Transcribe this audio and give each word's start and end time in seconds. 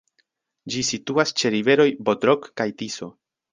Ĝi 0.75 0.81
situas 0.87 1.35
ĉe 1.43 1.53
riveroj 1.57 1.87
Bodrog 2.09 2.51
kaj 2.63 2.69
Tiso. 2.83 3.15